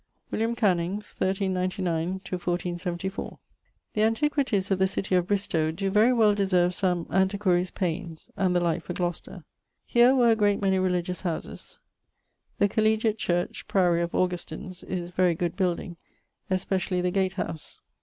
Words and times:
=William 0.31 0.55
Canynges= 0.55 1.13
(1399 1.21 2.13
1474). 2.25 3.37
The 3.93 4.01
antiquities 4.01 4.71
of 4.71 4.79
the 4.79 4.87
city 4.87 5.13
of 5.13 5.27
Bristowe 5.27 5.69
doe 5.71 5.91
very 5.91 6.11
well 6.11 6.33
deserve 6.33 6.73
some 6.73 7.05
antiquarie's 7.11 7.69
paines 7.69 8.31
(and 8.35 8.55
the 8.55 8.59
like 8.59 8.81
for 8.81 8.93
Gloucester). 8.93 9.43
Here 9.85 10.15
were 10.15 10.31
a 10.31 10.35
great 10.35 10.59
many 10.59 10.79
religious 10.79 11.21
houses. 11.21 11.77
The 12.57 12.67
collegiate 12.67 13.19
church 13.19 13.67
(priorie 13.67 14.01
of 14.01 14.15
Augustines) 14.15 14.81
is 14.81 15.11
very 15.11 15.35
good 15.35 15.55
building, 15.55 15.97
especially 16.49 17.01
the 17.01 17.11
gate 17.11 17.33
house. 17.33 17.79